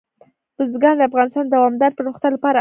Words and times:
بزګان 0.55 0.95
د 0.97 1.01
افغانستان 1.09 1.45
د 1.45 1.51
دوامداره 1.55 1.97
پرمختګ 1.99 2.29
لپاره 2.35 2.51
اړین 2.55 2.59
دي. 2.59 2.59